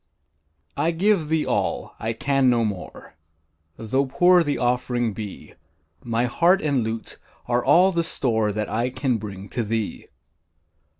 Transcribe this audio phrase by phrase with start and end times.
[0.75, 3.13] I give thee all I can no more
[3.77, 5.53] Tho' poor the offering be;
[6.03, 10.07] My heart and lute are all the store That I can bring to thee.